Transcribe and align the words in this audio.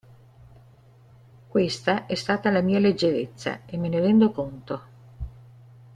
Questa 1.47 2.07
è 2.07 2.15
stata 2.15 2.49
la 2.49 2.61
mia 2.61 2.79
leggerezza, 2.79 3.65
e 3.67 3.77
me 3.77 3.87
ne 3.87 3.99
rendo 3.99 4.31
conto". 4.31 4.83